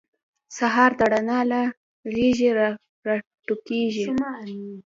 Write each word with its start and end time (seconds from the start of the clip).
سهار 0.57 0.91
د 0.99 1.01
رڼا 1.13 1.39
له 1.51 1.61
غیږې 2.13 2.49
راټوکېږي. 3.07 4.05